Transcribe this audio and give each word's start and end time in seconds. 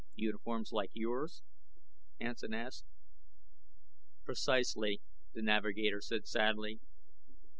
"Uniforms 0.15 0.71
like 0.71 0.89
yours?" 0.95 1.43
asked 2.19 2.43
Hansen. 2.49 2.87
"Precisely," 4.25 4.99
the 5.35 5.43
navigator 5.43 6.01
said 6.01 6.25
sadly. 6.25 6.79